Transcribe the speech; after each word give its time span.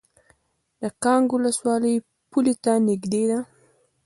د 0.81 0.83
کانګ 1.03 1.27
ولسوالۍ 1.33 1.95
پولې 2.31 2.53
ته 2.63 2.73
نږدې 2.87 3.23
ده 3.29 3.39